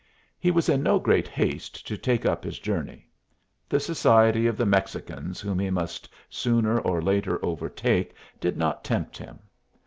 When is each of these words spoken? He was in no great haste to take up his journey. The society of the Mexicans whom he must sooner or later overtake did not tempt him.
He 0.39 0.49
was 0.49 0.67
in 0.67 0.81
no 0.81 0.97
great 0.97 1.27
haste 1.27 1.85
to 1.85 1.95
take 1.95 2.25
up 2.25 2.43
his 2.43 2.57
journey. 2.57 3.07
The 3.69 3.79
society 3.79 4.47
of 4.47 4.57
the 4.57 4.65
Mexicans 4.65 5.39
whom 5.41 5.59
he 5.59 5.69
must 5.69 6.09
sooner 6.27 6.79
or 6.79 7.03
later 7.03 7.37
overtake 7.45 8.15
did 8.39 8.57
not 8.57 8.83
tempt 8.83 9.15
him. 9.19 9.37